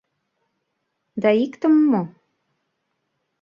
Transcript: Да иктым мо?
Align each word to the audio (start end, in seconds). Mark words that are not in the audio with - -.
Да 1.21 1.29
иктым 1.43 1.73
мо? 1.91 2.01